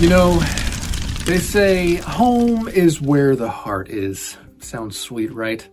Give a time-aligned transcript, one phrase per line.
[0.00, 0.38] You know,
[1.26, 4.36] they say home is where the heart is.
[4.58, 5.68] Sounds sweet, right?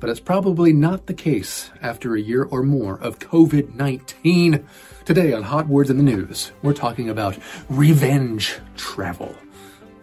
[0.00, 4.64] But it's probably not the case after a year or more of COVID 19.
[5.04, 7.36] Today on Hot Words in the News, we're talking about
[7.68, 9.34] revenge travel.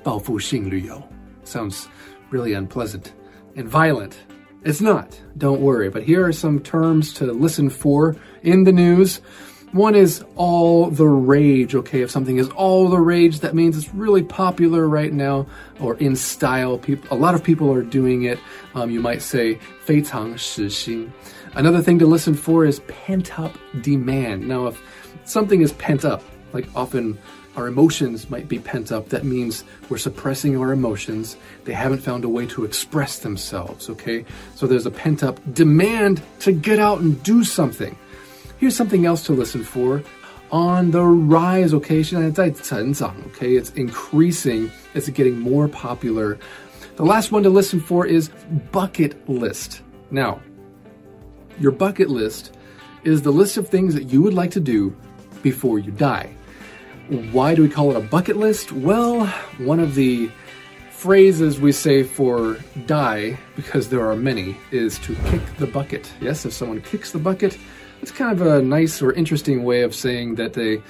[0.04, 1.02] 报复性旅游
[1.44, 1.88] sounds
[2.30, 3.14] really unpleasant
[3.56, 4.16] and violent.
[4.64, 9.22] It's not, don't worry, but here are some terms to listen for in the news.
[9.76, 12.02] One is all the rage, okay?
[12.02, 15.48] If something is all the rage, that means it's really popular right now
[15.80, 16.78] or in style.
[16.78, 18.38] People, a lot of people are doing it.
[18.76, 21.10] Um, you might say 非常时兴.
[21.56, 24.46] Another thing to listen for is pent up demand.
[24.46, 24.82] Now, if
[25.24, 27.18] something is pent up, like often
[27.56, 31.38] our emotions might be pent up, that means we're suppressing our emotions.
[31.64, 34.26] They haven't found a way to express themselves, okay?
[34.56, 37.98] So there's a pent up demand to get out and do something.
[38.60, 40.04] Here's something else to listen for.
[40.52, 46.38] On the rise, okay, 现在在成长, okay, it's increasing, it's getting more popular.
[46.98, 48.30] The last one to listen for is
[48.72, 49.82] bucket list.
[50.12, 50.42] Now,
[51.60, 52.54] your bucket list
[53.06, 54.94] is the list of things that you would like to do
[55.42, 56.30] before you die.
[57.32, 58.72] Why do we call it a bucket list?
[58.72, 59.26] Well,
[59.58, 60.30] one of the
[60.92, 66.12] phrases we say for die, because there are many, is to kick the bucket.
[66.22, 67.58] Yes, if someone kicks the bucket,
[68.03, 70.83] it's kind of a nice or interesting way of saying that they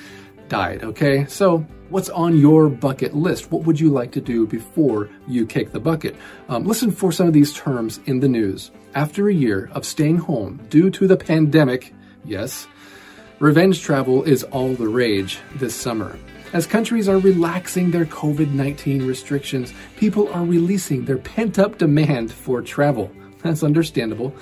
[0.48, 1.26] died, okay?
[1.26, 3.50] So, what's on your bucket list?
[3.50, 6.16] What would you like to do before you kick the bucket?
[6.48, 8.70] Um, listen for some of these terms in the news.
[8.94, 12.66] After a year of staying home due to the pandemic, yes,
[13.38, 16.18] revenge travel is all the rage this summer.
[16.52, 22.32] As countries are relaxing their COVID 19 restrictions, people are releasing their pent up demand
[22.32, 23.10] for travel.
[23.46, 24.34] That's understandable.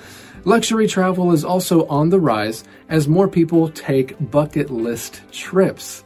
[0.45, 6.03] Luxury travel is also on the rise as more people take bucket list trips.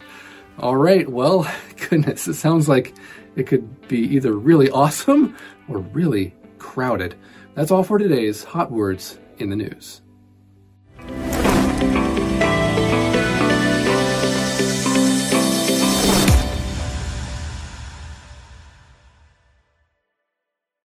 [0.59, 1.49] All right, well,
[1.89, 2.93] goodness, it sounds like
[3.37, 5.37] it could be either really awesome
[5.69, 7.15] or really crowded.
[7.55, 10.01] That's all for today's Hot Words in the News.